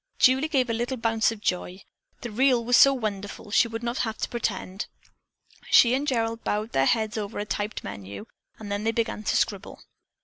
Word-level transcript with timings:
Julie 0.17 0.47
gave 0.47 0.67
a 0.67 0.73
little 0.73 0.97
bounce 0.97 1.31
of 1.31 1.41
joy. 1.41 1.83
The 2.21 2.31
"real" 2.31 2.65
was 2.65 2.75
so 2.75 2.91
wonderful, 2.91 3.51
she 3.51 3.67
would 3.67 3.83
not 3.83 3.99
have 3.99 4.17
to 4.17 4.29
pretend. 4.29 4.87
She 5.69 5.93
and 5.93 6.07
Gerald 6.07 6.43
bowed 6.43 6.71
their 6.71 6.87
heads 6.87 7.19
over 7.19 7.37
a 7.37 7.45
typed 7.45 7.83
menu; 7.83 8.25
and 8.57 8.71
then 8.71 8.83
they 8.83 8.93
began 8.93 9.21
to 9.21 9.37
scribble. 9.37 9.83